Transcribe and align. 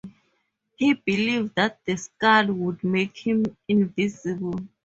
He 0.77 0.93
believed 0.95 1.53
that 1.53 1.79
the 1.85 1.95
skull 1.95 2.47
would 2.47 2.83
make 2.83 3.15
him 3.15 3.45
invisible. 3.67 4.55